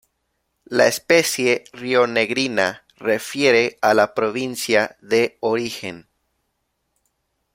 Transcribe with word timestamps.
La 0.65 0.87
especie, 0.87 1.65
rionegrina, 1.73 2.83
refiere 2.97 3.77
a 3.81 3.93
la 3.93 4.15
provincia 4.15 4.97
de 4.99 5.37
origen. 5.41 6.07